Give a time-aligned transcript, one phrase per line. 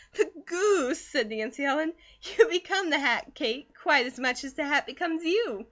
[0.15, 1.93] "The goose!" said Nancy Ellen.
[2.23, 5.59] "You become that hat, Kate, quite as much as the hat becomes you."